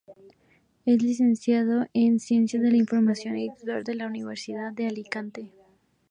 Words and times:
Es 0.83 0.99
licenciado 1.03 1.85
en 1.93 2.19
Ciencias 2.19 2.63
de 2.63 2.71
la 2.71 2.77
Información 2.77 3.37
y 3.37 3.49
doctor 3.49 3.83
por 3.83 3.95
la 3.97 4.07
Universidad 4.07 4.73
de 4.73 4.87
Alicante. 4.87 5.51